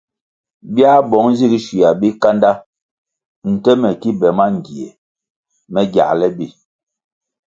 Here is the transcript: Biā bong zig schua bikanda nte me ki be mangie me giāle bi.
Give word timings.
Biā 0.73 0.93
bong 1.09 1.29
zig 1.39 1.53
schua 1.65 1.89
bikanda 1.99 2.51
nte 3.51 3.71
me 3.81 3.89
ki 4.01 4.11
be 4.19 4.29
mangie 4.37 4.89
me 5.73 5.81
giāle 5.93 6.27
bi. 6.37 6.47